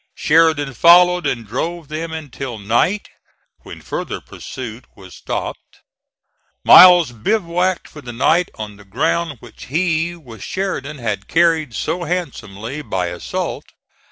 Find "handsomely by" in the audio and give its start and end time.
12.05-13.09